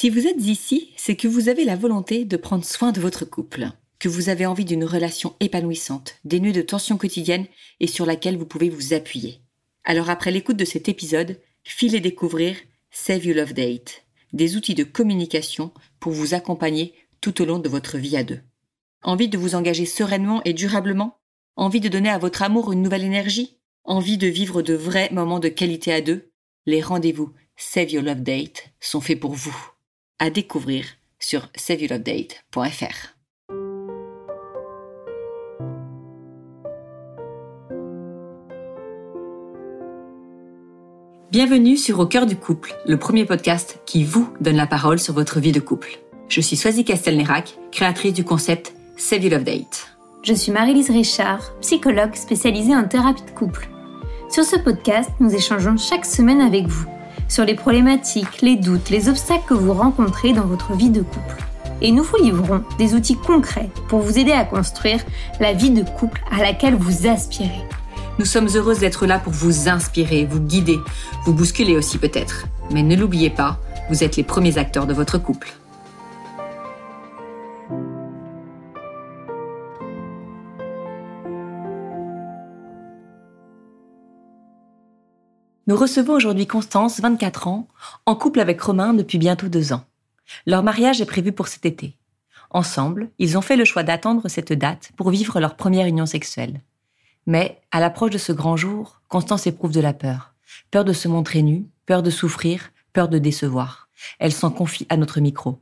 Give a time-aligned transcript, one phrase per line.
[0.00, 3.26] Si vous êtes ici, c'est que vous avez la volonté de prendre soin de votre
[3.26, 3.68] couple,
[3.98, 7.44] que vous avez envie d'une relation épanouissante, dénuée de tensions quotidiennes
[7.80, 9.42] et sur laquelle vous pouvez vous appuyer.
[9.84, 12.56] Alors après l'écoute de cet épisode, filez découvrir
[12.90, 17.68] Save You Love Date, des outils de communication pour vous accompagner tout au long de
[17.68, 18.40] votre vie à deux.
[19.02, 21.18] Envie de vous engager sereinement et durablement?
[21.56, 23.58] Envie de donner à votre amour une nouvelle énergie?
[23.84, 26.30] Envie de vivre de vrais moments de qualité à deux?
[26.64, 29.69] Les rendez-vous Save Your Love Date sont faits pour vous.
[30.22, 30.84] À découvrir
[31.18, 33.14] sur saveyourlovedate.fr.
[41.32, 45.14] Bienvenue sur Au cœur du couple, le premier podcast qui vous donne la parole sur
[45.14, 45.98] votre vie de couple.
[46.28, 49.96] Je suis Swazi Castelnerac, créatrice du concept Save Your Love Date.
[50.22, 53.70] Je suis Marie-Lise Richard, psychologue spécialisée en thérapie de couple.
[54.28, 56.99] Sur ce podcast, nous échangeons chaque semaine avec vous
[57.30, 61.36] sur les problématiques, les doutes, les obstacles que vous rencontrez dans votre vie de couple.
[61.80, 65.00] Et nous vous livrons des outils concrets pour vous aider à construire
[65.38, 67.64] la vie de couple à laquelle vous aspirez.
[68.18, 70.78] Nous sommes heureuses d'être là pour vous inspirer, vous guider,
[71.24, 72.46] vous bousculer aussi peut-être.
[72.72, 75.52] Mais ne l'oubliez pas, vous êtes les premiers acteurs de votre couple.
[85.70, 87.68] Nous recevons aujourd'hui Constance, 24 ans,
[88.04, 89.84] en couple avec Romain depuis bientôt deux ans.
[90.44, 91.96] Leur mariage est prévu pour cet été.
[92.50, 96.60] Ensemble, ils ont fait le choix d'attendre cette date pour vivre leur première union sexuelle.
[97.24, 100.34] Mais, à l'approche de ce grand jour, Constance éprouve de la peur.
[100.72, 103.88] Peur de se montrer nue, peur de souffrir, peur de décevoir.
[104.18, 105.60] Elle s'en confie à notre micro.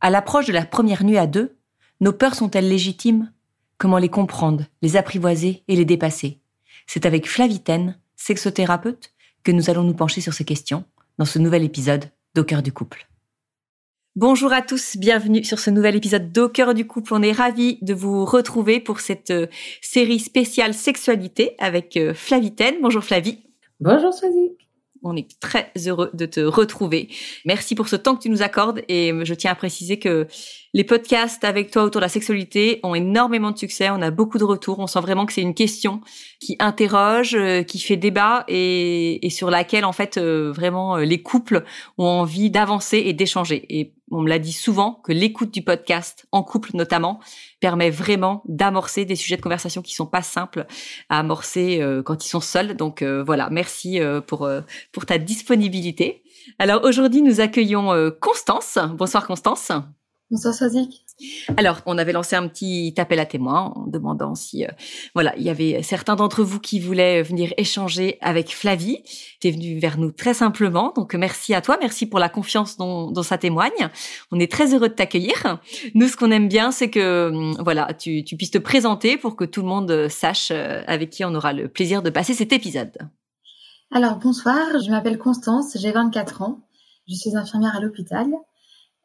[0.00, 1.56] À l'approche de la première nuit à deux,
[2.00, 3.30] nos peurs sont-elles légitimes?
[3.78, 6.40] Comment les comprendre, les apprivoiser et les dépasser?
[6.88, 10.84] C'est avec Flavitaine, sexothérapeute, que nous allons nous pencher sur ces questions
[11.18, 13.06] dans ce nouvel épisode d'Au cœur du couple.
[14.16, 17.14] Bonjour à tous, bienvenue sur ce nouvel épisode d'Au cœur du couple.
[17.14, 19.46] On est ravis de vous retrouver pour cette euh,
[19.80, 22.74] série spéciale sexualité avec euh, Flavitaine.
[22.82, 23.38] Bonjour Flavie.
[23.78, 24.69] Bonjour Swazik.
[25.02, 27.08] On est très heureux de te retrouver.
[27.44, 30.26] Merci pour ce temps que tu nous accordes et je tiens à préciser que
[30.72, 33.90] les podcasts avec toi autour de la sexualité ont énormément de succès.
[33.90, 34.78] On a beaucoup de retours.
[34.78, 36.00] On sent vraiment que c'est une question
[36.40, 41.22] qui interroge, euh, qui fait débat et, sur laquelle en fait euh, vraiment euh, les
[41.22, 41.64] couples
[41.98, 43.66] ont envie d'avancer et d'échanger.
[43.68, 47.20] Et on me l'a dit souvent que l'écoute du podcast en couple notamment
[47.60, 50.66] permet vraiment d'amorcer des sujets de conversation qui sont pas simples
[51.08, 52.74] à amorcer quand ils sont seuls.
[52.74, 54.48] Donc voilà, merci pour
[54.92, 56.22] pour ta disponibilité.
[56.58, 58.78] Alors aujourd'hui, nous accueillons Constance.
[58.94, 59.72] Bonsoir Constance.
[60.30, 61.04] Bonsoir Swazik.
[61.56, 64.68] Alors, on avait lancé un petit appel à témoins en demandant si, euh,
[65.14, 69.02] voilà, il y avait certains d'entre vous qui voulaient venir échanger avec Flavie.
[69.40, 72.76] Tu es venu vers nous très simplement, donc merci à toi, merci pour la confiance
[72.76, 73.90] dont, ça témoigne.
[74.32, 75.60] On est très heureux de t'accueillir.
[75.94, 79.36] Nous, ce qu'on aime bien, c'est que, hum, voilà, tu, tu puisses te présenter pour
[79.36, 82.52] que tout le monde sache euh, avec qui on aura le plaisir de passer cet
[82.52, 82.96] épisode.
[83.90, 86.60] Alors, bonsoir, je m'appelle Constance, j'ai 24 ans,
[87.08, 88.28] je suis infirmière à l'hôpital.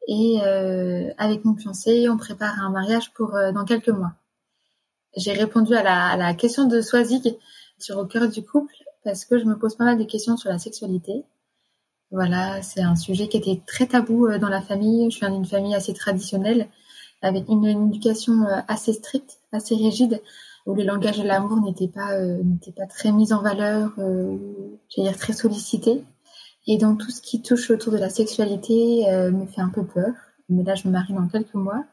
[0.07, 4.13] Et euh, avec mon fiancé, on prépare un mariage pour euh, dans quelques mois.
[5.17, 7.37] J'ai répondu à la, à la, question de Swazig
[7.79, 8.73] sur au cœur du couple
[9.03, 11.23] parce que je me pose pas mal de questions sur la sexualité.
[12.11, 15.09] Voilà, c'est un sujet qui était très tabou euh, dans la famille.
[15.09, 16.67] Je viens d'une famille assez traditionnelle
[17.21, 20.21] avec une, éducation assez stricte, assez rigide,
[20.65, 24.37] où le langage de l'amour n'était pas euh, n'était pas très mis en valeur, euh,
[24.89, 26.03] j'allais dire très sollicité.
[26.67, 29.85] Et donc tout ce qui touche autour de la sexualité euh, me fait un peu
[29.85, 30.13] peur.
[30.49, 31.83] Mais là, je me marie dans quelques mois.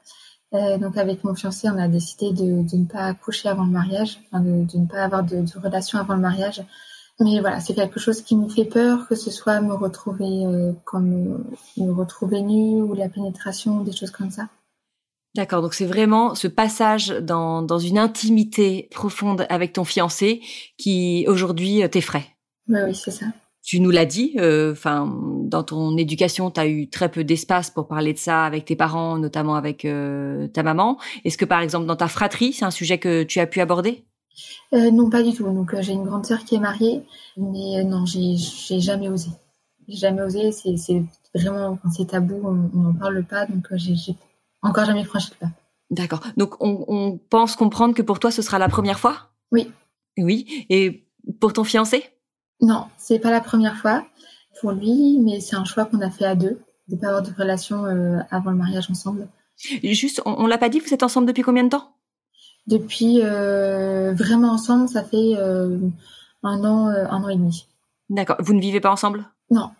[0.55, 3.71] Euh, donc avec mon fiancé, on a décidé de, de ne pas accoucher avant le
[3.71, 6.63] mariage, enfin de, de, ne pas avoir de, de, relation avant le mariage.
[7.21, 10.73] Mais voilà, c'est quelque chose qui me fait peur, que ce soit me retrouver euh,
[10.85, 11.45] comme
[11.77, 14.49] me retrouver nue ou la pénétration, des choses comme ça.
[15.35, 20.43] D'accord, donc c'est vraiment ce passage dans, dans une intimité profonde avec ton fiancé
[20.77, 22.27] qui aujourd'hui t'effraie.
[22.69, 23.27] Bah oui, c'est ça
[23.63, 27.71] tu nous l'as dit, euh, enfin dans ton éducation, tu as eu très peu d'espace
[27.71, 30.99] pour parler de ça avec tes parents, notamment avec euh, ta maman.
[31.25, 34.05] Est-ce que par exemple dans ta fratrie, c'est un sujet que tu as pu aborder?
[34.73, 35.45] Euh, Non, pas du tout.
[35.45, 37.03] Donc j'ai une grande sœur qui est mariée,
[37.37, 39.31] mais non, j'ai jamais osé.
[39.89, 40.51] J'ai jamais osé.
[40.53, 41.03] C'est
[41.35, 43.95] vraiment, c'est tabou, on n'en parle pas, donc j'ai
[44.63, 45.53] encore jamais franchi le pas.
[45.91, 46.21] D'accord.
[46.37, 49.31] Donc on, on pense comprendre que pour toi ce sera la première fois?
[49.51, 49.71] Oui.
[50.17, 50.67] Oui.
[50.71, 51.07] Et
[51.41, 52.05] pour ton fiancé?
[52.63, 54.05] Non, c'est pas la première fois
[54.61, 57.33] pour lui, mais c'est un choix qu'on a fait à deux, de pas avoir de
[57.37, 59.29] relation euh, avant le mariage ensemble.
[59.83, 61.93] Juste, on, l'a pas dit, vous êtes ensemble depuis combien de temps?
[62.69, 65.79] Depuis euh, vraiment ensemble, ça fait euh,
[66.45, 67.67] un an, un an et demi.
[68.09, 68.37] D'accord.
[68.39, 69.27] Vous ne vivez pas ensemble?
[69.51, 69.71] Non.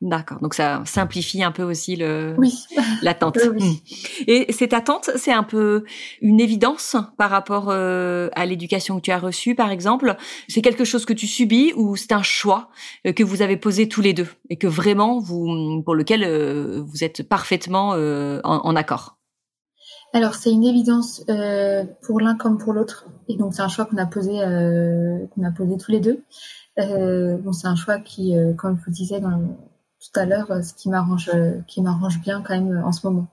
[0.00, 0.38] D'accord.
[0.40, 2.54] Donc ça simplifie un peu aussi le oui.
[3.02, 3.38] l'attente.
[3.58, 3.82] oui.
[4.28, 5.84] Et cette attente, c'est un peu
[6.20, 10.16] une évidence par rapport euh, à l'éducation que tu as reçue, par exemple?
[10.48, 12.68] C'est quelque chose que tu subis ou c'est un choix
[13.06, 16.80] euh, que vous avez posé tous les deux et que vraiment vous pour lequel euh,
[16.86, 19.18] vous êtes parfaitement en, en, accord?
[20.14, 21.24] Alors c'est une évidence
[22.02, 25.50] pour l'un comme pour l'autre et donc c'est un choix qu'on a posé qu'on a
[25.50, 26.22] posé tous les deux.
[26.76, 29.38] bon c'est un choix qui, comme je vous disais dans
[30.00, 32.92] tout à l'heure, euh, ce qui m'arrange, euh, qui m'arrange bien quand même euh, en
[32.92, 33.26] ce moment.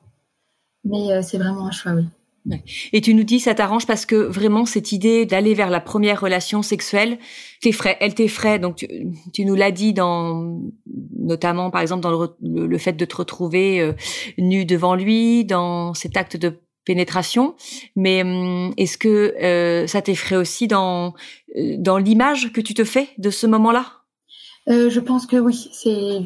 [0.83, 2.06] Mais c'est vraiment un choix, oui.
[2.94, 6.21] Et tu nous dis ça t'arrange parce que vraiment cette idée d'aller vers la première
[6.21, 7.17] relation sexuelle
[7.59, 8.59] t'effraie, elle t'effraie.
[8.59, 8.88] Donc
[9.33, 10.62] tu, nous l'as dit dans
[11.17, 13.95] notamment par exemple dans le, le, fait de te retrouver
[14.38, 17.56] nu devant lui, dans cet acte de pénétration.
[17.95, 21.15] Mais hum, est-ce que ça t'effraie aussi dans
[21.79, 23.88] dans l'image que tu te fais de ce moment-là?
[24.67, 25.67] Je pense que oui.
[25.73, 26.19] C'est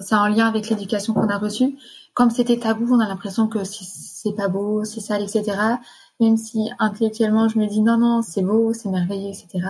[0.00, 1.76] c'est en lien avec l'éducation qu'on a reçue.
[2.14, 5.56] Comme c'était tabou, on a l'impression que c'est pas beau, c'est sale, etc.
[6.20, 9.68] Même si intellectuellement je me dis non, non, c'est beau, c'est merveilleux, etc.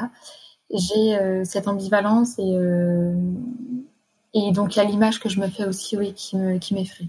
[0.73, 3.14] J'ai euh, cette ambivalence et, euh,
[4.34, 6.75] et donc il y a l'image que je me fais aussi, oui, qui me qui
[6.75, 7.08] m'effraie.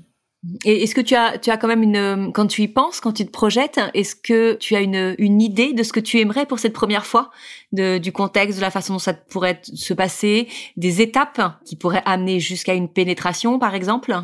[0.66, 3.12] Et est-ce que tu as, tu as quand même une, quand tu y penses, quand
[3.12, 6.45] tu te projettes, est-ce que tu as une, une idée de ce que tu aimerais
[6.45, 7.31] pour cette première fois,
[7.72, 10.48] de, du contexte, de la façon dont ça pourrait se passer,
[10.78, 14.16] des étapes qui pourraient amener jusqu'à une pénétration, par exemple?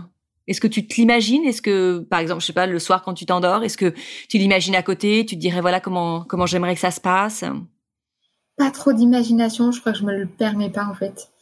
[0.48, 1.46] Est-ce que tu te l'imagines?
[1.46, 3.94] Est-ce que, par exemple, je sais pas, le soir quand tu t'endors, est-ce que
[4.30, 5.26] tu l'imagines à côté?
[5.26, 7.44] Tu te dirais voilà comment, comment j'aimerais que ça se passe?
[8.58, 11.33] Pas trop d'imagination, je crois que je me le permets pas en fait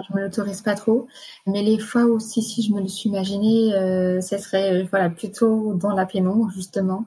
[0.00, 1.06] je me l'autorise pas trop.
[1.46, 4.86] Mais les fois où si, si, je me le suis imaginé, euh, ça serait euh,
[4.90, 7.04] voilà plutôt dans la pénombre justement.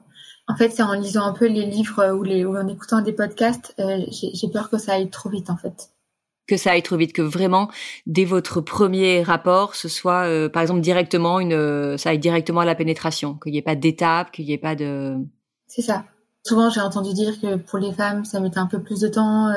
[0.48, 3.12] En fait, c'est en lisant un peu les livres ou, les, ou en écoutant des
[3.12, 5.90] podcasts, euh, j'ai peur que ça aille trop vite en fait.
[6.46, 7.68] Que ça aille trop vite, que vraiment
[8.06, 12.64] dès votre premier rapport, ce soit euh, par exemple directement une, ça aille directement à
[12.64, 15.16] la pénétration, qu'il n'y ait pas d'étape, qu'il n'y ait pas de.
[15.66, 16.04] C'est ça.
[16.44, 19.52] Souvent, j'ai entendu dire que pour les femmes, ça mettait un peu plus de temps.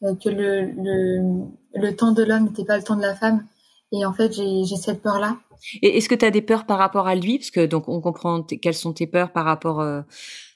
[0.00, 3.44] Que le, le, le temps de l'homme n'était pas le temps de la femme.
[3.92, 5.36] Et en fait, j'ai cette peur-là.
[5.82, 7.38] Et est-ce que tu as des peurs par rapport à lui?
[7.38, 10.02] Parce que donc on comprend quelles sont tes peurs par rapport euh,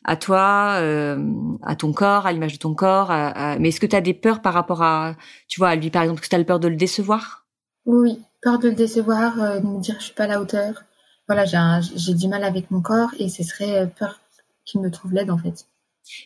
[0.05, 1.19] à toi, euh,
[1.63, 3.11] à ton corps, à l'image de ton corps.
[3.61, 5.15] Mais est-ce que tu as des peurs par rapport à,
[5.47, 7.47] tu vois, à lui par exemple, que tu as le peur de le décevoir?
[7.87, 10.83] Oui, peur de le décevoir, de me dire je suis pas à la hauteur.
[11.29, 14.19] Voilà, j'ai du mal avec mon corps et ce serait peur
[14.65, 15.67] qu'il me trouve laide en fait.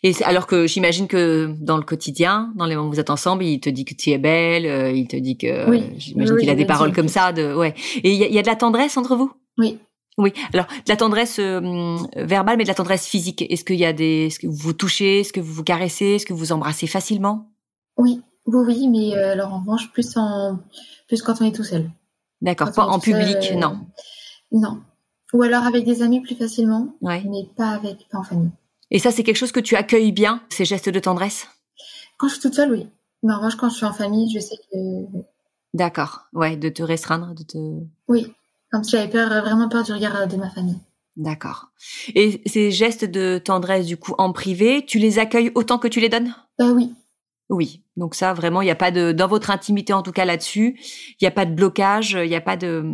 [0.03, 3.45] Et alors que j'imagine que dans le quotidien, dans les moments où vous êtes ensemble,
[3.45, 5.85] il te dit que tu es belle, euh, il te dit que oui.
[5.97, 7.75] j'imagine qu'il a des paroles comme ça de ouais.
[8.03, 9.33] Et il y, a, de la tendresse entre vous?
[9.59, 9.79] Oui.
[10.19, 10.33] Oui.
[10.53, 13.43] Alors de la tendresse euh, verbale, mais de la tendresse physique.
[13.49, 16.07] Est-ce qu'il y a des, est-ce que vous vous touchez, est-ce que vous vous caressez,
[16.17, 17.51] est-ce que vous embrassez facilement?
[17.97, 20.59] Oui, oui, oui, mais euh, alors en revanche plus en
[21.09, 21.91] plus quand on est tout seul.
[22.41, 22.73] D'accord.
[22.73, 23.79] Pas en public, non.
[24.51, 24.81] Non.
[25.33, 27.23] Ou alors avec des amis plus facilement, ouais.
[27.25, 28.51] mais pas avec, pas en famille.
[28.95, 31.49] Et ça, c'est quelque chose que tu accueilles bien, ces gestes de tendresse?
[32.19, 32.89] Quand je suis toute seule, oui.
[33.23, 34.77] Mais en revanche, quand je suis en famille, je sais que...
[35.73, 37.59] D'accord, ouais, de te restreindre, de te...
[38.09, 38.31] Oui,
[38.71, 40.79] comme si j'avais peur, vraiment peur du regard de ma famille.
[41.17, 41.71] D'accord.
[42.15, 46.01] Et ces gestes de tendresse, du coup, en privé, tu les accueilles autant que tu
[46.01, 46.35] les donnes?
[46.61, 46.95] Euh, Oui,
[47.49, 50.25] oui, donc ça vraiment, il n'y a pas de dans votre intimité en tout cas
[50.25, 52.85] là-dessus, il n'y a pas de blocage, il n'y a pas de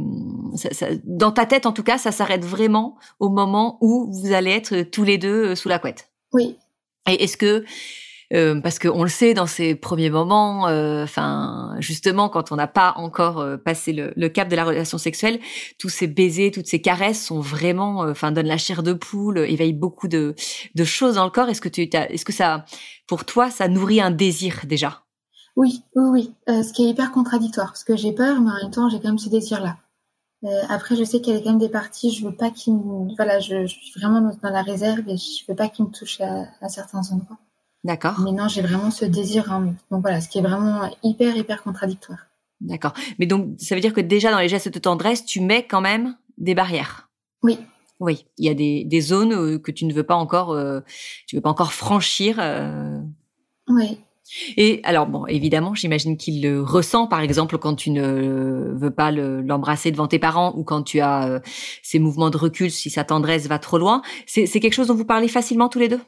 [0.56, 4.32] ça, ça, dans ta tête en tout cas, ça s'arrête vraiment au moment où vous
[4.32, 6.10] allez être tous les deux euh, sous la couette.
[6.32, 6.56] Oui.
[7.08, 7.64] Et est-ce que
[8.34, 12.66] euh, parce qu'on le sait dans ces premiers moments, euh, enfin justement quand on n'a
[12.66, 15.40] pas encore euh, passé le, le, cap de la relation sexuelle,
[15.78, 19.72] tous ces baisers, toutes ces caresses sont vraiment, enfin donnent la chair de poule, éveillent
[19.72, 20.34] beaucoup de,
[20.74, 21.48] de choses dans le corps.
[21.48, 22.66] Est-ce que tu, est-ce que ça,
[23.06, 25.04] pour toi, ça nourrit un désir déjà?
[25.56, 26.62] Oui, oui, oui.
[26.62, 29.08] ce qui est hyper contradictoire, parce que j'ai peur, mais en même temps j'ai quand
[29.08, 29.78] même ce désir-là.
[30.68, 32.74] après, je sais qu'il y a quand même des parties, je veux pas qu'il
[33.16, 36.20] voilà, je, je, suis vraiment dans la réserve et je veux pas qu'il me touche
[36.20, 37.38] à, à certains endroits.
[37.88, 38.20] D'accord.
[38.22, 39.50] Mais non, j'ai vraiment ce désir.
[39.50, 39.74] Hein.
[39.90, 42.18] Donc voilà, ce qui est vraiment hyper, hyper contradictoire.
[42.60, 42.92] D'accord.
[43.18, 45.80] Mais donc, ça veut dire que déjà dans les gestes de tendresse, tu mets quand
[45.80, 47.08] même des barrières.
[47.42, 47.58] Oui.
[47.98, 48.26] Oui.
[48.36, 50.80] Il y a des, des zones euh, que tu ne veux pas encore, euh,
[51.26, 52.36] tu veux pas encore franchir.
[52.38, 53.00] Euh...
[53.68, 53.98] Oui.
[54.58, 59.10] Et alors bon, évidemment, j'imagine qu'il le ressent, par exemple, quand tu ne veux pas
[59.10, 61.40] l'embrasser devant tes parents ou quand tu as euh,
[61.82, 64.02] ces mouvements de recul, si sa tendresse va trop loin.
[64.26, 66.00] C'est quelque chose dont vous parlez facilement tous les deux?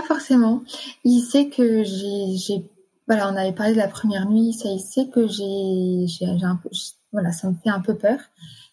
[0.00, 0.62] Pas forcément.
[1.04, 2.64] Il sait que j'ai,
[3.06, 6.56] voilà, on avait parlé de la première nuit, ça, il sait que j'ai, j'ai, un
[6.56, 6.68] peu,
[7.12, 8.18] voilà, ça me fait un peu peur,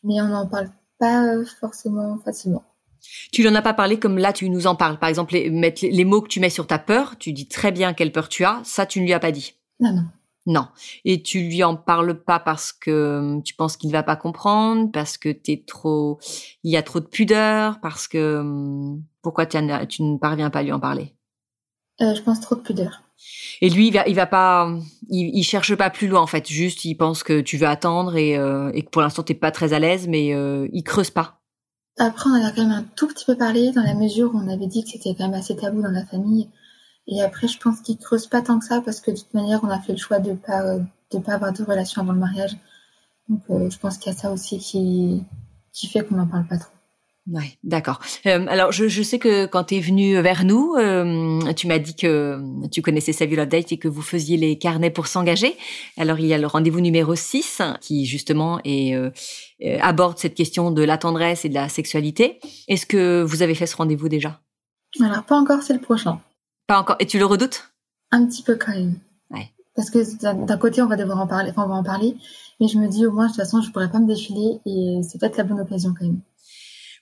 [0.04, 2.64] mais on n'en parle pas forcément facilement.
[3.32, 5.00] Tu n'en as pas parlé comme là tu nous en parles.
[5.00, 5.50] Par exemple, les,
[5.82, 8.46] les mots que tu mets sur ta peur, tu dis très bien quelle peur tu
[8.46, 9.54] as, ça tu ne lui as pas dit.
[9.80, 10.04] Non, non.
[10.46, 10.68] Non.
[11.06, 14.16] Et tu lui en parles pas parce que hum, tu penses qu'il ne va pas
[14.16, 16.20] comprendre, parce que t'es trop,
[16.64, 20.64] il y a trop de pudeur, parce que hum, pourquoi tu ne parviens pas à
[20.64, 21.16] lui en parler?
[22.02, 23.04] Euh, Je pense trop de pudeur.
[23.62, 24.74] Et lui, il va, il va pas,
[25.10, 26.48] il, cherche pas plus loin en fait.
[26.48, 29.52] Juste, il pense que tu veux attendre et, euh, et que pour l'instant t'es pas
[29.52, 31.40] très à l'aise, mais euh, il creuse pas.
[31.98, 34.48] Après, on a quand même un tout petit peu parlé dans la mesure où on
[34.48, 36.50] avait dit que c'était quand même assez tabou dans la famille.
[37.08, 39.62] Et après, je pense qu'il creuse pas tant que ça parce que de toute manière,
[39.64, 40.78] on a fait le choix de pas
[41.12, 42.56] de pas avoir de relation avant le mariage.
[43.28, 45.24] Donc, euh, je pense qu'il y a ça aussi qui
[45.74, 46.72] qui fait qu'on n'en parle pas trop.
[47.28, 48.00] Ouais, d'accord.
[48.26, 51.78] Euh, alors, je, je, sais que quand tu es venu vers nous, euh, tu m'as
[51.78, 52.42] dit que
[52.72, 55.56] tu connaissais Saviola Date et que vous faisiez les carnets pour s'engager.
[55.98, 59.12] Alors, il y a le rendez-vous numéro 6 qui, justement, est, euh,
[59.82, 62.40] aborde cette question de la tendresse et de la sexualité.
[62.68, 64.42] Est-ce que vous avez fait ce rendez-vous déjà?
[65.00, 66.20] Alors, pas encore, c'est le prochain.
[66.72, 66.96] Pas encore.
[67.00, 67.70] Et tu le redoutes?
[68.12, 68.96] Un petit peu quand même.
[69.30, 69.52] Ouais.
[69.76, 72.16] Parce que d'un côté, on va devoir en parler, enfin, on va en parler.
[72.62, 75.02] Mais je me dis, au moins, de toute façon, je pourrais pas me défiler et
[75.04, 76.22] c'est peut-être la bonne occasion quand même.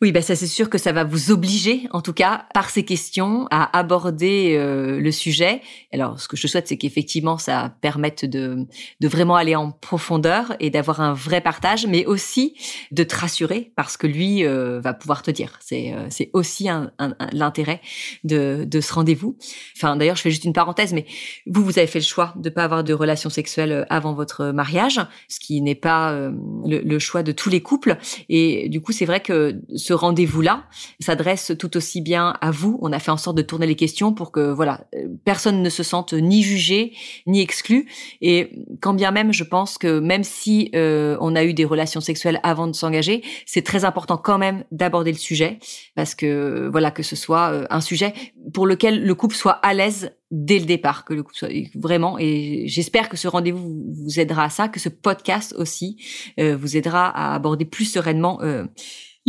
[0.01, 2.85] Oui, bah ça c'est sûr que ça va vous obliger, en tout cas, par ces
[2.85, 5.61] questions, à aborder euh, le sujet.
[5.91, 8.65] Alors, ce que je souhaite, c'est qu'effectivement, ça permette de,
[9.01, 12.55] de vraiment aller en profondeur et d'avoir un vrai partage, mais aussi
[12.91, 15.59] de te rassurer, parce que lui euh, va pouvoir te dire.
[15.59, 17.81] C'est euh, c'est aussi un, un, l'intérêt
[18.23, 19.37] de, de ce rendez-vous.
[19.75, 21.05] Enfin, d'ailleurs, je fais juste une parenthèse, mais
[21.45, 25.01] vous, vous avez fait le choix de pas avoir de relations sexuelles avant votre mariage,
[25.27, 27.97] ce qui n'est pas le, le choix de tous les couples.
[28.29, 29.59] Et du coup, c'est vrai que
[29.93, 30.63] rendez-vous-là
[30.99, 32.77] s'adresse tout aussi bien à vous.
[32.81, 34.81] On a fait en sorte de tourner les questions pour que voilà,
[35.25, 36.93] personne ne se sente ni jugé
[37.25, 37.87] ni exclu.
[38.21, 42.01] Et quand bien même, je pense que même si euh, on a eu des relations
[42.01, 45.59] sexuelles avant de s'engager, c'est très important quand même d'aborder le sujet
[45.95, 48.13] parce que voilà que ce soit euh, un sujet
[48.53, 52.17] pour lequel le couple soit à l'aise dès le départ, que le couple soit vraiment.
[52.19, 55.97] Et j'espère que ce rendez-vous vous aidera à ça, que ce podcast aussi
[56.39, 58.39] euh, vous aidera à aborder plus sereinement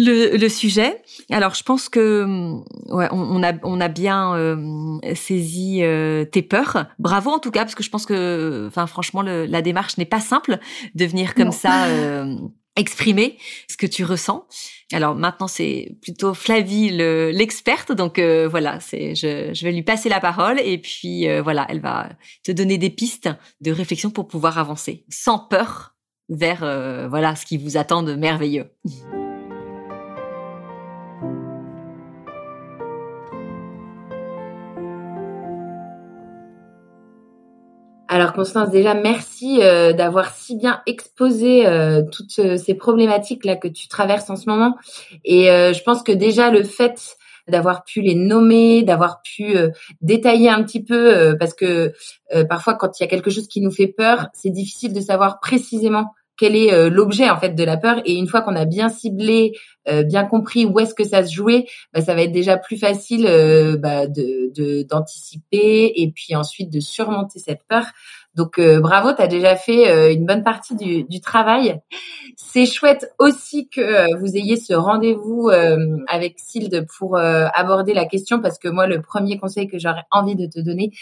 [0.01, 1.03] le, le, sujet.
[1.31, 2.25] Alors, je pense que
[2.89, 6.87] ouais, on, a on a bien euh, saisi euh, tes peurs.
[6.99, 10.07] Bravo en tout cas, parce que je pense que, enfin, franchement, le, la démarche n'est
[10.07, 10.59] pas simple
[10.95, 12.35] de venir comme ça euh,
[12.77, 13.37] exprimer
[13.69, 14.47] ce que tu ressens.
[14.93, 20.21] Alors maintenant, c'est plutôt Flavie l'experte, donc voilà, c'est je, je vais lui passer la
[20.21, 22.09] parole et puis voilà, elle va
[22.43, 23.29] te donner des pistes
[23.61, 25.95] de réflexion pour pouvoir avancer sans peur
[26.29, 26.61] vers
[27.11, 28.71] voilà ce qui vous attend de merveilleux.
[38.13, 43.55] Alors Constance, déjà merci euh, d'avoir si bien exposé euh, toutes euh, ces problématiques là
[43.55, 44.77] que tu traverses en ce moment.
[45.25, 49.55] Et je pense que déjà le fait d'avoir pu les nommer, d'avoir pu
[50.01, 51.93] détailler un petit peu, parce que
[52.49, 55.39] parfois quand il y a quelque chose qui nous fait peur, c'est difficile de savoir
[55.39, 58.65] précisément quel est euh, l'objet en fait de la peur et une fois qu'on a
[58.65, 59.53] bien ciblé,
[59.91, 62.79] euh, bien compris où est-ce que ça se jouait, bah, ça va être déjà plus
[62.79, 67.85] facile euh, bah, de d'anticiper et puis ensuite de surmonter cette peur.
[68.37, 71.81] Donc bravo, tu as déjà fait une bonne partie du, du travail.
[72.37, 75.51] C'est chouette aussi que vous ayez ce rendez-vous
[76.07, 80.37] avec Silde pour aborder la question parce que moi le premier conseil que j'aurais envie
[80.37, 80.93] de te donner,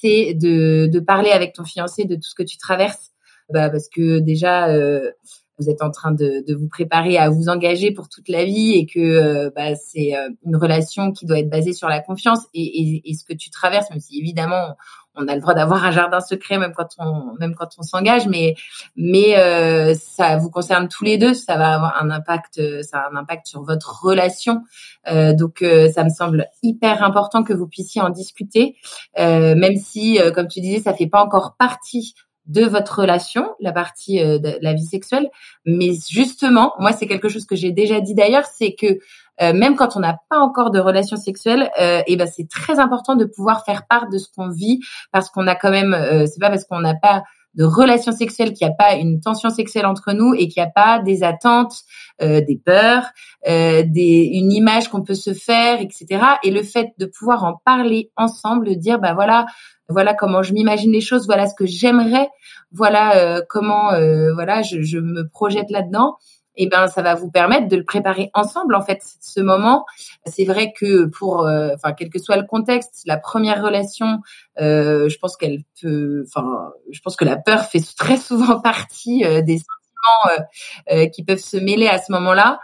[0.00, 3.10] c'est de, de parler avec ton fiancé de tout ce que tu traverses
[3.50, 5.10] bah, parce que déjà euh,
[5.58, 8.72] vous êtes en train de, de, vous préparer à vous engager pour toute la vie
[8.74, 12.40] et que euh, bah, c'est euh, une relation qui doit être basée sur la confiance
[12.54, 14.76] et, et, et ce que tu traverses, même si évidemment
[15.20, 18.28] on a le droit d'avoir un jardin secret même quand on même quand on s'engage,
[18.28, 18.54] mais
[18.94, 23.10] mais euh, ça vous concerne tous les deux, ça va avoir un impact, ça a
[23.10, 24.62] un impact sur votre relation.
[25.10, 28.76] Euh, donc ça me semble hyper important que vous puissiez en discuter,
[29.16, 32.14] même si comme tu disais ça fait pas encore partie
[32.48, 35.28] de votre relation, la partie euh, de la vie sexuelle.
[35.64, 38.98] Mais justement, moi, c'est quelque chose que j'ai déjà dit d'ailleurs, c'est que
[39.40, 42.78] euh, même quand on n'a pas encore de relation sexuelle, euh, et ben c'est très
[42.80, 44.80] important de pouvoir faire part de ce qu'on vit
[45.12, 47.22] parce qu'on a quand même, euh, c'est pas parce qu'on n'a pas
[47.58, 50.68] de relation sexuelle qu'il n'y a pas une tension sexuelle entre nous et qu'il n'y
[50.68, 51.82] a pas des attentes,
[52.20, 53.04] des peurs,
[53.44, 56.22] des, une image qu'on peut se faire, etc.
[56.44, 59.46] Et le fait de pouvoir en parler ensemble, de dire bah voilà,
[59.88, 62.28] voilà comment je m'imagine les choses, voilà ce que j'aimerais,
[62.72, 66.16] voilà euh, comment euh, voilà je, je, me projette là-dedans.
[66.60, 69.86] Et eh ben ça va vous permettre de le préparer ensemble en fait ce moment.
[70.26, 74.18] C'est vrai que pour euh, enfin quel que soit le contexte, la première relation,
[74.58, 79.58] je pense qu'elle peut enfin je pense que la peur fait très souvent partie des
[79.58, 82.60] sentiments qui peuvent se mêler à ce moment-là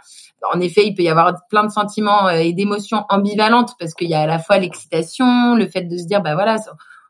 [0.53, 4.13] en effet, il peut y avoir plein de sentiments et d'émotions ambivalentes parce qu'il y
[4.13, 6.57] a à la fois l'excitation, le fait de se dire, bah voilà,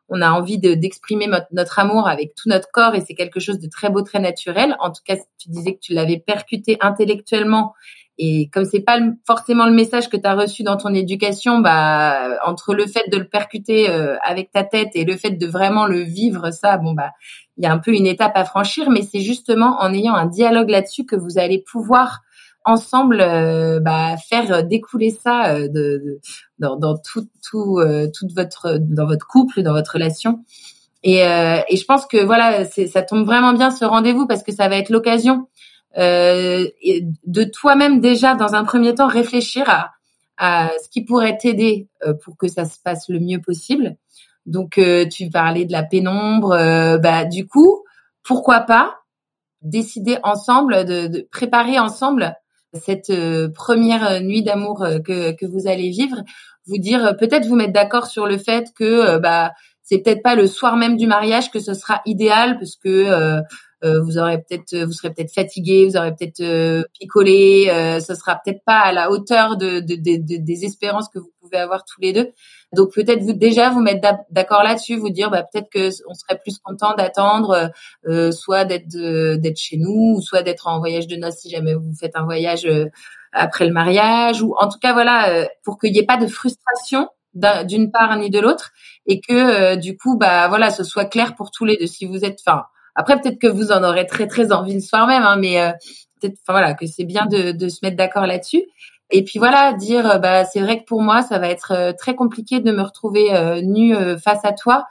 [0.09, 3.67] on a envie d'exprimer notre, amour avec tout notre corps et c'est quelque chose de
[3.67, 4.75] très beau, très naturel.
[4.79, 7.73] En tout cas, tu disais que tu l'avais percuté intellectuellement
[8.17, 12.37] et comme c'est pas forcément le message que tu as reçu dans ton éducation, bah
[12.45, 15.85] entre le fait de le percuter euh, avec ta tête et le fait de vraiment
[15.85, 17.11] le vivre, ça, bon bah
[17.57, 20.27] il y a un peu une étape à franchir, mais c'est justement en ayant un
[20.27, 22.21] dialogue là-dessus que vous allez pouvoir
[22.65, 26.19] ensemble euh, bah, faire découler ça euh, de,
[26.59, 27.79] dans, dans, tout, tout,
[28.17, 30.43] toute votre dans votre couple, dans votre relation.
[31.03, 34.67] Et, et je pense que voilà, ça tombe vraiment bien ce rendez-vous parce que ça
[34.67, 35.47] va être l'occasion
[35.97, 36.67] euh,
[37.25, 39.91] de toi-même déjà dans un premier temps réfléchir à,
[40.37, 43.95] à ce qui pourrait t'aider euh, pour que ça se passe le mieux possible.
[44.45, 47.83] Donc euh, tu parlais de la pénombre, euh, bah du coup
[48.23, 48.97] pourquoi pas
[49.61, 52.35] décider ensemble de, de préparer ensemble
[52.83, 53.11] cette
[53.53, 56.17] première nuit d'amour que, que vous allez vivre,
[56.67, 59.51] vous dire peut-être vous mettre d'accord sur le fait que bah
[59.85, 63.39] c'est peut-être pas le soir même du mariage que ce sera idéal parce que euh,
[63.83, 68.15] vous aurez peut-être, euh, vous serez peut-être fatigué, vous aurez peut-être euh, picolé, euh, ce
[68.15, 71.83] sera peut-être pas à la hauteur de, de, de, des espérances que vous pouvez avoir
[71.83, 72.31] tous les deux.
[72.73, 76.39] Donc peut-être vous déjà vous mettre d'accord là-dessus, vous dire bah, peut-être que on serait
[76.39, 77.71] plus content d'attendre,
[78.07, 81.73] euh, soit d'être d'être chez nous, ou soit d'être en voyage de noces si jamais
[81.73, 82.67] vous faites un voyage
[83.31, 87.09] après le mariage, ou en tout cas voilà pour qu'il n'y ait pas de frustration
[87.65, 88.71] d'une part ni de l'autre
[89.05, 92.23] et que du coup bah voilà ce soit clair pour tous les deux si vous
[92.23, 92.63] êtes enfin
[92.95, 95.71] après, peut-être que vous en aurez très très envie le soir même, hein, mais euh,
[96.19, 98.63] peut-être, voilà, que c'est bien de, de se mettre d'accord là-dessus.
[99.11, 101.93] Et puis voilà, dire, euh, bah c'est vrai que pour moi, ça va être euh,
[101.93, 104.85] très compliqué de me retrouver euh, nue face à toi.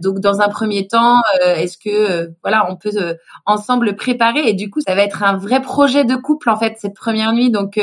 [0.00, 4.48] Donc, dans un premier temps, est-ce que voilà, on peut ensemble préparer?
[4.48, 7.34] Et du coup, ça va être un vrai projet de couple en fait cette première
[7.34, 7.50] nuit.
[7.50, 7.78] Donc,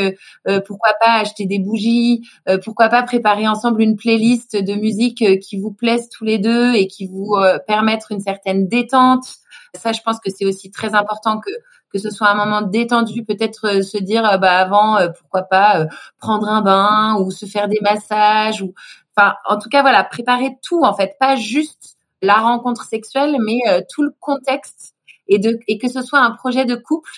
[0.65, 2.27] pourquoi pas acheter des bougies
[2.65, 6.87] Pourquoi pas préparer ensemble une playlist de musique qui vous plaise tous les deux et
[6.87, 7.35] qui vous
[7.67, 9.27] permettre une certaine détente
[9.75, 11.51] ça, je pense que c'est aussi très important que
[11.91, 15.43] que ce soit un moment détendu, peut-être euh, se dire euh, bah avant euh, pourquoi
[15.43, 15.87] pas
[16.19, 18.73] prendre un bain ou se faire des massages ou
[19.15, 21.15] enfin en tout cas voilà préparer tout en fait.
[21.19, 23.59] Pas juste la rencontre sexuelle mais
[23.93, 24.95] tout le contexte
[25.27, 27.11] et de et que ce soit un projet de couple.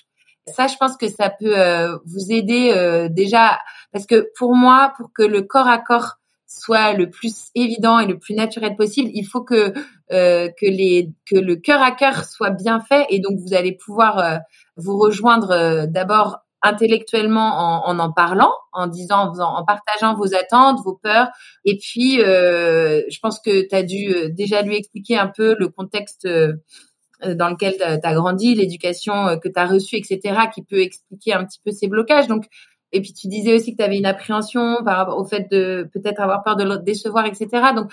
[0.47, 3.59] Ça je pense que ça peut vous aider déjà
[3.93, 8.07] parce que pour moi pour que le corps à corps soit le plus évident et
[8.07, 9.73] le plus naturel possible, il faut que
[10.11, 14.37] euh, que le cœur à cœur soit bien fait et donc vous allez pouvoir euh,
[14.75, 20.79] vous rejoindre euh, d'abord intellectuellement en, en, parlant, en disant, en, en, partageant vos attentes,
[20.83, 21.29] vos peurs.
[21.63, 26.27] Et puis, je pense que tu as dû déjà lui expliquer un peu le contexte
[26.27, 30.19] dans lequel tu as grandi, l'éducation que tu as reçue, etc.,
[30.53, 32.27] qui peut expliquer un petit peu ces blocages.
[32.27, 32.43] Donc,
[32.91, 35.89] et puis tu disais aussi que tu avais une appréhension par rapport au fait de
[35.93, 37.47] peut-être avoir peur de le décevoir, etc.
[37.73, 37.89] Donc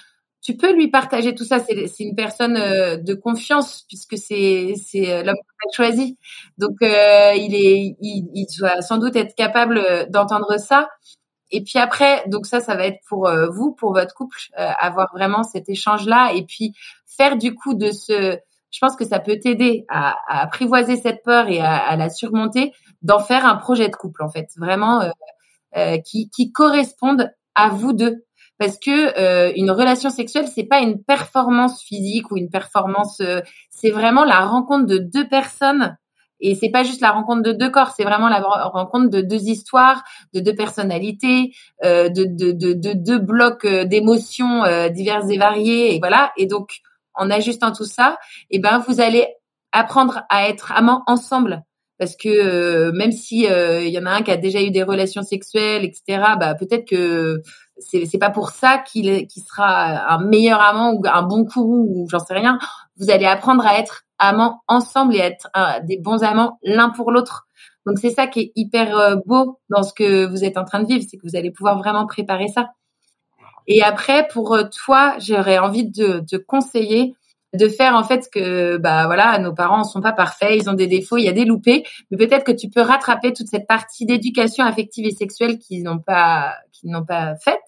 [0.46, 1.58] tu peux lui partager tout ça.
[1.58, 6.18] C'est une personne euh, de confiance puisque c'est c'est euh, l'homme que tu choisi.
[6.56, 10.88] Donc euh, il est il, il, doit sans doute être capable d'entendre ça.
[11.50, 15.42] Et puis après, donc ça, ça va être pour vous, pour votre couple, avoir vraiment
[15.44, 16.74] cet échange-là et puis
[17.06, 18.38] faire du coup de ce
[18.72, 22.10] je pense que ça peut t'aider à, à, apprivoiser cette peur et à, à la
[22.10, 25.10] surmonter, d'en faire un projet de couple en fait, vraiment euh,
[25.76, 28.25] euh, qui, qui corresponde à vous deux.
[28.58, 33.40] Parce que euh, une relation sexuelle, c'est pas une performance physique ou une performance, euh,
[33.70, 35.96] c'est vraiment la rencontre de deux personnes
[36.40, 39.44] et c'est pas juste la rencontre de deux corps, c'est vraiment la rencontre de deux
[39.44, 45.94] histoires, de deux personnalités, euh, de, de, de, de, deux blocs d'émotions diverses et variées.
[45.94, 46.32] Et voilà.
[46.36, 46.80] Et donc,
[47.14, 48.18] en ajustant tout ça,
[48.50, 49.26] et eh ben vous allez
[49.72, 51.62] apprendre à être amants ensemble.
[51.98, 54.70] Parce que euh, même si euh, il y en a un qui a déjà eu
[54.70, 57.40] des relations sexuelles, etc., bah peut-être que
[57.78, 62.18] c'est pas pour ça qu'il sera un meilleur amant ou un bon courroux ou j'en
[62.18, 62.58] sais rien.
[62.98, 67.12] Vous allez apprendre à être amants ensemble et être euh, des bons amants l'un pour
[67.12, 67.46] l'autre.
[67.84, 70.86] Donc c'est ça qui est hyper beau dans ce que vous êtes en train de
[70.86, 72.70] vivre, c'est que vous allez pouvoir vraiment préparer ça.
[73.66, 77.14] Et après, pour euh, toi, j'aurais envie de te conseiller
[77.54, 80.86] de faire en fait que bah voilà nos parents sont pas parfaits ils ont des
[80.86, 81.84] défauts il y a des loupés.
[82.10, 85.98] Mais peut-être que tu peux rattraper toute cette partie d'éducation affective et sexuelle qu'ils n'ont
[85.98, 87.60] pas qu'ils n'ont pas faite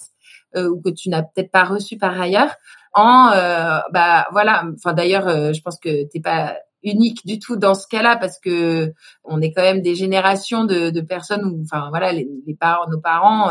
[0.56, 2.54] euh, ou que tu n'as peut-être pas reçu par ailleurs
[2.94, 4.64] en euh, bah voilà.
[4.74, 8.92] Enfin d'ailleurs je pense que t'es pas unique du tout dans ce cas-là parce que
[9.24, 12.88] on est quand même des générations de, de personnes où enfin voilà les, les parents
[12.88, 13.50] nos parents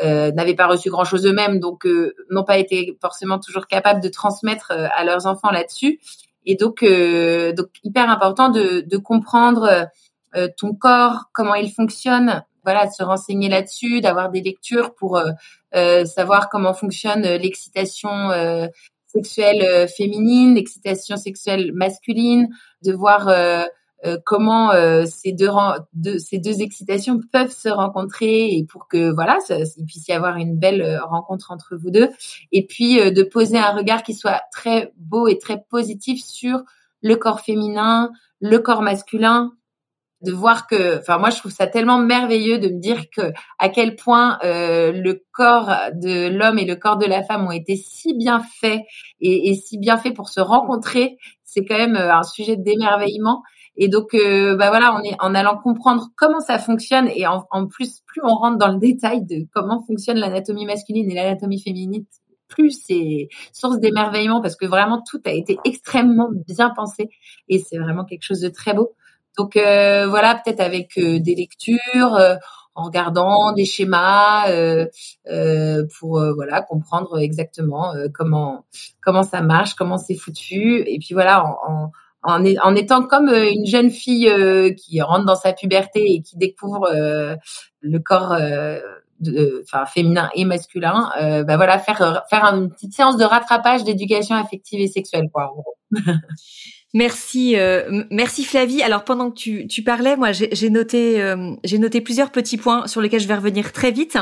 [0.00, 3.66] euh, euh, n'avaient pas reçu grand chose eux-mêmes donc euh, n'ont pas été forcément toujours
[3.66, 6.00] capables de transmettre euh, à leurs enfants là-dessus.
[6.44, 9.86] Et donc donc hyper important de, de comprendre
[10.56, 15.22] ton corps comment il fonctionne voilà de se renseigner là-dessus d'avoir des lectures pour
[15.72, 18.08] savoir comment fonctionne l'excitation
[19.06, 22.48] sexuelle féminine, l'excitation sexuelle masculine,
[22.84, 23.28] de voir
[24.04, 25.50] euh, comment euh, ces deux,
[26.18, 29.38] ces deux excitations peuvent se rencontrer et pour que voilà
[29.76, 32.08] il puisse y avoir une belle euh, rencontre entre vous deux.
[32.50, 36.62] Et puis de poser un regard qui soit très beau et très positif sur
[37.00, 38.10] le corps féminin,
[38.40, 39.52] le corps masculin,
[40.22, 43.68] de voir que, enfin moi je trouve ça tellement merveilleux de me dire que à
[43.68, 48.14] quel point le corps de l'homme et le corps de la femme ont été si
[48.14, 48.82] bien faits
[49.20, 53.42] et, et si bien faits pour se rencontrer, c'est quand même un sujet d'émerveillement
[53.76, 57.66] et donc, euh, bah voilà, on est en allant comprendre comment ça fonctionne et en,
[57.66, 62.04] plus, plus on rentre dans le détail de comment fonctionne l'anatomie masculine et l'anatomie féminine,
[62.48, 67.08] plus c'est source d'émerveillement parce que vraiment tout a été extrêmement bien pensé
[67.48, 68.92] et c'est vraiment quelque chose de très beau.
[69.38, 72.20] Donc euh, voilà, peut-être avec euh, des lectures,
[72.74, 74.50] en regardant des schémas
[75.98, 78.66] pour voilà comprendre exactement comment
[79.02, 81.90] comment ça marche, comment c'est foutu et puis voilà en,
[82.22, 86.36] en, étant comme euh, une jeune fille euh, qui rentre dans sa puberté et qui
[86.36, 87.34] découvre euh,
[87.80, 88.36] le corps
[89.20, 94.36] de, enfin féminin et masculin, bah voilà faire faire une petite séance de rattrapage d'éducation
[94.36, 95.76] affective et sexuelle quoi en gros.
[96.94, 97.56] Merci,
[98.10, 98.82] merci Flavie.
[98.82, 103.00] Alors pendant que tu, tu parlais, moi j'ai noté j'ai noté plusieurs petits points sur
[103.00, 104.18] lesquels je vais revenir très vite.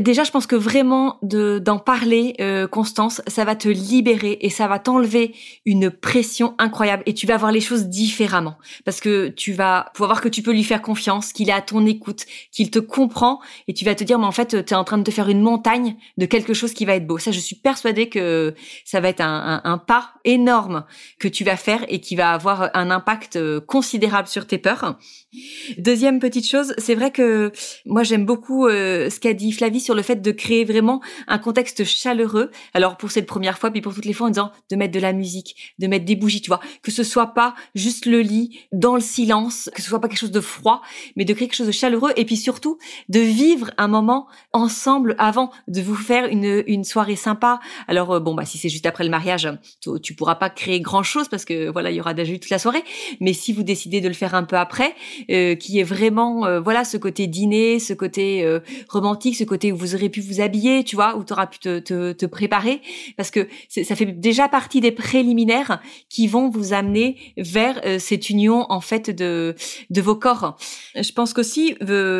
[0.00, 4.48] Déjà, je pense que vraiment de d'en parler, euh, Constance, ça va te libérer et
[4.48, 5.34] ça va t'enlever
[5.66, 10.12] une pression incroyable et tu vas voir les choses différemment parce que tu vas pouvoir
[10.12, 13.40] voir que tu peux lui faire confiance, qu'il est à ton écoute, qu'il te comprend
[13.68, 15.28] et tu vas te dire mais en fait tu es en train de te faire
[15.28, 17.18] une montagne de quelque chose qui va être beau.
[17.18, 18.54] Ça, je suis persuadée que
[18.86, 20.84] ça va être un, un, un pas énorme
[21.18, 24.98] que tu vas faire et qui va avoir un impact euh, considérable sur tes peurs.
[25.78, 27.52] Deuxième petite chose, c'est vrai que
[27.86, 31.38] moi j'aime beaucoup euh, ce qu'a dit Flavie sur le fait de créer vraiment un
[31.38, 32.50] contexte chaleureux.
[32.74, 35.00] Alors pour cette première fois, puis pour toutes les fois en disant de mettre de
[35.00, 38.60] la musique, de mettre des bougies, tu vois, que ce soit pas juste le lit
[38.72, 40.82] dans le silence, que ce soit pas quelque chose de froid,
[41.16, 45.14] mais de créer quelque chose de chaleureux et puis surtout de vivre un moment ensemble
[45.18, 47.60] avant de vous faire une, une soirée sympa.
[47.88, 49.48] Alors euh, bon bah si c'est juste après le mariage,
[50.02, 52.58] tu, pourras pas créer grand chose parce que voilà il y aura eu toute la
[52.58, 52.84] soirée.
[53.20, 54.94] Mais si vous décidez de le faire un peu après,
[55.30, 58.22] euh, qui est vraiment euh, voilà ce côté dîner, ce côté
[58.88, 61.58] romantique, ce côté où vous aurez pu vous habiller, tu vois, où tu auras pu
[61.58, 62.80] te, préparer,
[63.16, 68.66] parce que ça fait déjà partie des préliminaires qui vont vous amener vers cette union
[68.70, 69.54] en fait de
[69.96, 70.56] vos corps.
[70.94, 71.76] Je pense qu'aussi,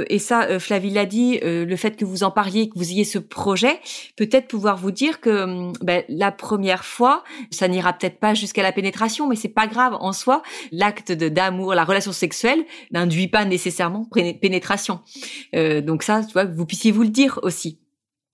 [0.08, 3.18] et ça Flavie l'a dit, le fait que vous en parliez, que vous ayez ce
[3.18, 3.80] projet,
[4.16, 8.62] peut-être pouvoir vous dire que hum, ben, la première fois, ça n'ira peut-être pas jusqu'à
[8.62, 10.42] la pénétration, mais c'est pas grave en soi.
[10.70, 14.06] L'acte d'amour, la relation sexuelle n'induit pas nécessairement
[14.40, 15.00] pénétration.
[15.54, 17.78] Euh, donc ça, tu vois, vous puissiez vous le dire aussi.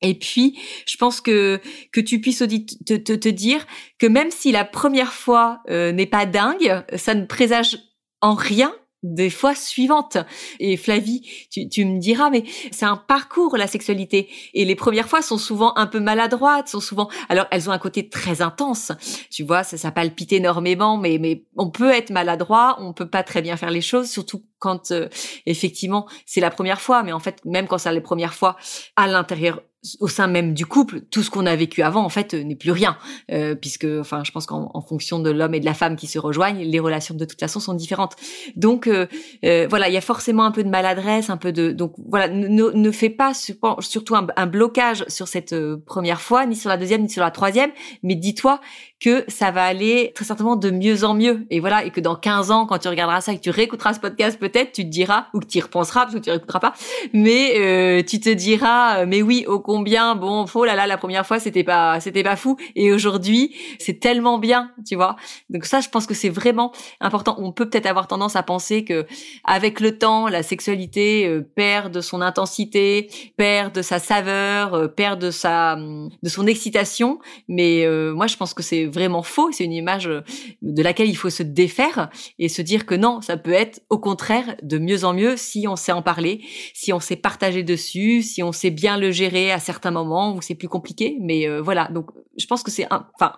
[0.00, 1.60] Et puis, je pense que
[1.92, 3.66] que tu puisses te, dire
[3.98, 7.78] que même si la première fois euh, n'est pas dingue, ça ne présage
[8.20, 10.18] en rien des fois suivantes.
[10.60, 14.28] Et Flavie, tu, tu me diras, mais c'est un parcours la sexualité.
[14.54, 17.08] Et les premières fois sont souvent un peu maladroites, sont souvent.
[17.28, 18.92] Alors elles ont un côté très intense.
[19.30, 23.22] Tu vois, ça, ça palpite énormément, mais mais on peut être maladroit, on peut pas
[23.22, 25.08] très bien faire les choses, surtout quand euh,
[25.46, 27.02] effectivement c'est la première fois.
[27.02, 28.56] Mais en fait, même quand c'est la première fois,
[28.96, 29.62] à l'intérieur
[30.00, 32.72] au sein même du couple, tout ce qu'on a vécu avant, en fait, n'est plus
[32.72, 32.98] rien,
[33.30, 36.18] euh, puisque, enfin, je pense qu'en fonction de l'homme et de la femme qui se
[36.18, 38.16] rejoignent, les relations de toute façon sont différentes.
[38.56, 39.06] Donc, euh,
[39.44, 42.28] euh, voilà, il y a forcément un peu de maladresse, un peu de, donc voilà,
[42.28, 46.76] ne, ne fais pas surtout un, un, blocage sur cette première fois, ni sur la
[46.76, 47.70] deuxième, ni sur la troisième,
[48.02, 48.60] mais dis-toi
[49.00, 51.46] que ça va aller très certainement de mieux en mieux.
[51.50, 53.94] Et voilà, et que dans 15 ans, quand tu regarderas ça et que tu réécouteras
[53.94, 56.60] ce podcast, peut-être, tu te diras, ou que tu y repenseras, parce que tu réécouteras
[56.60, 56.74] pas,
[57.12, 60.96] mais euh, tu te diras, euh, mais oui, au combien, bon, oh là là, la
[60.96, 62.56] première fois, c'était pas, c'était pas fou.
[62.74, 65.16] Et aujourd'hui, c'est tellement bien, tu vois.
[65.50, 67.36] Donc ça, je pense que c'est vraiment important.
[67.36, 69.06] On peut peut-être avoir tendance à penser que
[69.44, 75.20] avec le temps, la sexualité euh, perd de son intensité, perd de sa saveur, perd
[75.20, 77.18] de sa, de son excitation.
[77.46, 79.52] Mais moi, je pense que c'est vraiment faux.
[79.52, 80.22] C'est une image euh,
[80.62, 83.98] de laquelle il faut se défaire et se dire que non, ça peut être au
[83.98, 86.40] contraire de mieux en mieux si on sait en parler,
[86.72, 90.40] si on sait partager dessus, si on sait bien le gérer à certains moments où
[90.40, 91.18] c'est plus compliqué.
[91.20, 93.34] Mais euh, voilà, donc je pense que c'est, enfin,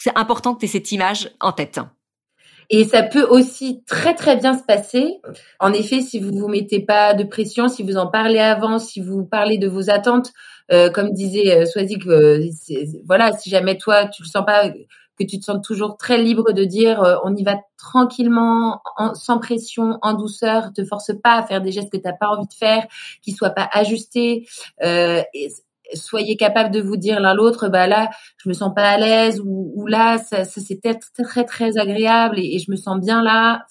[0.00, 1.78] c'est important que tu aies cette image en tête.
[2.70, 5.20] Et ça peut aussi très très bien se passer.
[5.58, 9.00] En effet, si vous vous mettez pas de pression, si vous en parlez avant, si
[9.00, 10.32] vous parlez de vos attentes,
[10.70, 12.44] euh, comme disait euh, Swazik, euh,
[13.06, 14.70] voilà, si jamais toi tu le sens pas,
[15.18, 18.82] que tu te sens toujours très libre de dire, euh, on y va tranquillement,
[19.14, 22.46] sans pression, en douceur, te force pas à faire des gestes que t'as pas envie
[22.46, 22.86] de faire,
[23.22, 24.46] qui soient pas ajustés.
[24.82, 25.48] Et,
[25.94, 29.40] soyez capable de vous dire l'un l'autre, bah là, je me sens pas à l'aise
[29.44, 33.66] ou, là, ça, ça c'est très, très très agréable et, je me sens bien là.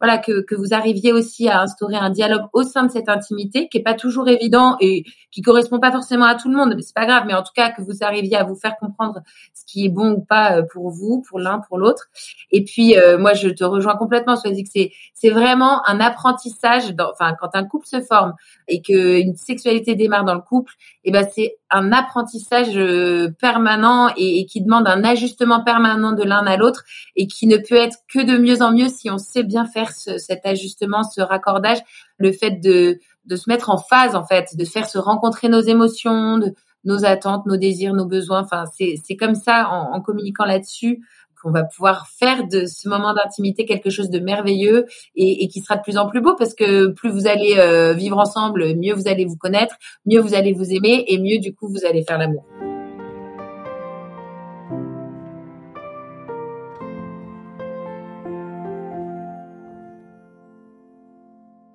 [0.00, 3.68] Voilà que, que vous arriviez aussi à instaurer un dialogue au sein de cette intimité
[3.68, 6.82] qui est pas toujours évident et qui correspond pas forcément à tout le monde mais
[6.82, 9.20] c'est pas grave mais en tout cas que vous arriviez à vous faire comprendre
[9.54, 12.08] ce qui est bon ou pas euh, pour vous pour l'un pour l'autre.
[12.50, 16.94] Et puis euh, moi je te rejoins complètement je que c'est c'est vraiment un apprentissage
[17.12, 18.34] enfin quand un couple se forme
[18.68, 20.72] et que une sexualité démarre dans le couple
[21.04, 26.22] et eh ben c'est un apprentissage euh, permanent et, qui demande un ajustement permanent de
[26.22, 26.84] l'un à l'autre
[27.16, 29.92] et qui ne peut être que de mieux en mieux si on sait bien faire
[29.92, 31.78] ce, cet ajustement, ce raccordage,
[32.18, 35.60] le fait de, de se mettre en phase en fait, de faire se rencontrer nos
[35.60, 36.40] émotions,
[36.84, 38.40] nos attentes, nos désirs, nos besoins.
[38.40, 41.02] Enfin, c'est comme ça en communiquant là-dessus
[41.42, 45.76] qu'on va pouvoir faire de ce moment d'intimité quelque chose de merveilleux et, qui sera
[45.76, 49.08] de plus en plus beau parce que plus vous allez euh, vivre ensemble, mieux vous
[49.08, 49.76] allez vous connaître,
[50.06, 52.44] mieux vous allez vous aimer et mieux du coup vous allez faire l'amour.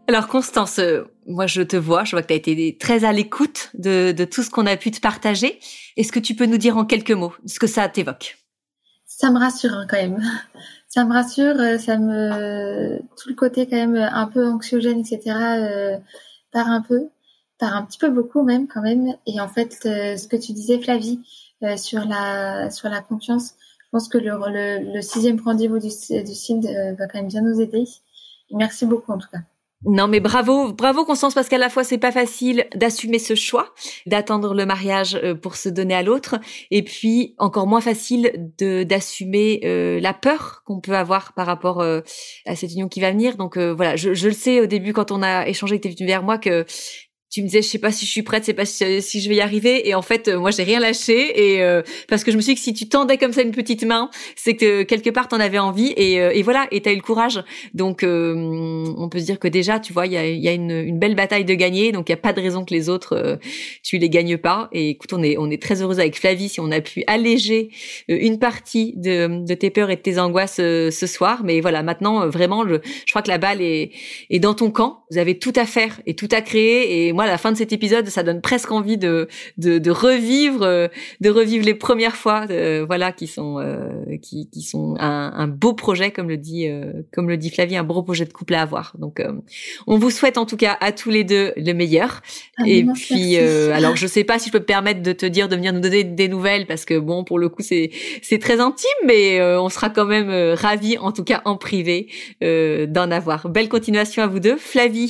[0.07, 3.11] Alors Constance, euh, moi je te vois, je vois que tu as été très à
[3.11, 5.59] l'écoute de, de tout ce qu'on a pu te partager.
[5.97, 8.44] Est-ce que tu peux nous dire en quelques mots ce que ça t'évoque?
[9.17, 10.21] Ça me rassure hein, quand même.
[10.89, 15.19] Ça me rassure, euh, ça me tout le côté quand même un peu anxiogène, etc.
[15.59, 15.97] Euh,
[16.53, 17.09] part un peu,
[17.59, 19.13] part un petit peu beaucoup même quand même.
[19.25, 21.19] Et en fait, euh, ce que tu disais, Flavie,
[21.63, 26.95] euh, sur la sur la confiance, je pense que le, le, sixième rendez-vous du, du
[26.97, 27.83] va quand même bien nous aider.
[28.51, 29.39] Merci beaucoup en tout cas.
[29.85, 33.73] Non, mais bravo, bravo Constance, parce qu'à la fois c'est pas facile d'assumer ce choix,
[34.07, 36.37] d'attendre le mariage euh, pour se donner à l'autre,
[36.71, 41.81] et puis encore moins facile de d'assumer euh, la peur qu'on peut avoir par rapport
[41.81, 42.01] euh,
[42.47, 43.37] à cette union qui va venir.
[43.37, 45.95] Donc voilà, je, je, le sais au début quand on a échangé, que tu es
[45.95, 46.65] venu vers moi, que
[47.35, 49.35] tu me disais je sais pas si je suis prête, c'est pas si, je vais
[49.35, 49.89] y arriver.
[49.89, 51.53] Et en fait euh, moi j'ai rien lâché.
[51.53, 53.51] Et euh, parce que je me suis dit que si tu tendais comme ça une
[53.51, 55.93] petite main, c'est que quelque part t'en avais envie.
[55.97, 57.43] Et, euh, et voilà et t'as eu le courage.
[57.73, 60.97] Donc on peut se dire que déjà tu vois il y a, y a une,
[60.97, 61.91] belle bataille de gagner.
[61.91, 63.37] Donc il y a pas de raison que les autres
[63.83, 64.69] tu les gagnes pas.
[64.71, 67.69] Et écoute on est on est très heureuse avec Flavie si on a pu alléger
[68.07, 71.41] une partie de, de tes peurs et de tes angoisses ce soir.
[71.43, 73.91] Mais voilà maintenant vraiment je, je crois que la balle est,
[74.29, 75.03] est dans ton camp.
[75.11, 77.07] Vous avez tout à faire et tout à créer.
[77.07, 79.91] Et moi, à la fin de cet épisode, ça donne presque envie de de, de
[79.91, 80.87] revivre, euh,
[81.21, 85.47] de revivre les premières fois, euh, voilà, qui sont euh, qui, qui sont un, un,
[85.47, 86.67] beau projet, comme le dit
[87.13, 88.93] comme le dit Flavie, un beau projet de couple à avoir.
[88.99, 89.21] Donc,
[89.87, 92.21] on vous souhaite en tout cas à tous les deux le meilleur.
[92.57, 95.49] Ah, et puis, alors, je sais pas si je peux me permettre de te dire
[95.49, 98.59] de venir nous donner des nouvelles parce que bon, pour le coup, c'est c'est très
[98.59, 102.07] intime, mais on sera quand même ravis, en tout cas en privé,
[102.41, 103.49] d'en avoir.
[103.49, 105.05] Belle continuation à vous deux, Flavie.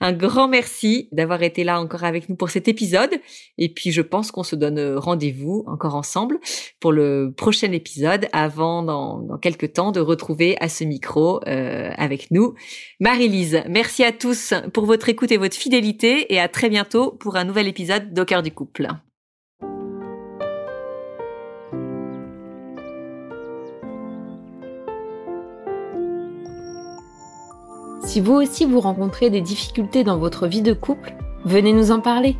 [0.00, 3.10] Un grand merci d'avoir été là encore avec nous pour cet épisode.
[3.58, 6.38] Et puis, je pense qu'on se donne rendez-vous encore ensemble
[6.80, 11.90] pour le prochain épisode avant, dans, dans quelques temps, de retrouver à ce micro euh,
[11.96, 12.54] avec nous
[13.00, 13.62] Marie-Lise.
[13.68, 17.44] Merci à tous pour votre écoute et votre fidélité et à très bientôt pour un
[17.44, 18.88] nouvel épisode d'Au du couple.
[28.08, 31.12] Si vous aussi vous rencontrez des difficultés dans votre vie de couple,
[31.44, 32.38] venez nous en parler.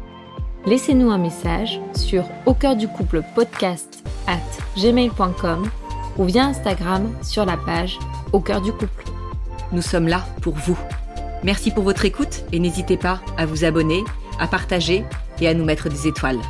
[0.65, 4.41] Laissez-nous un message sur au cœur du couple podcast at
[4.81, 5.69] gmail.com
[6.17, 7.99] ou via Instagram sur la page
[8.33, 9.05] au cœur du couple.
[9.71, 10.79] Nous sommes là pour vous.
[11.45, 14.05] Merci pour votre écoute et n'hésitez pas à vous abonner,
[14.41, 15.05] à partager
[15.39, 16.41] et à nous mettre des étoiles.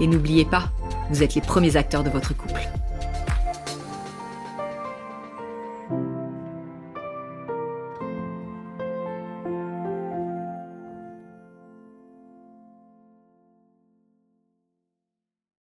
[0.00, 0.64] Et n'oubliez pas,
[1.10, 2.68] vous êtes les premiers acteurs de votre couple.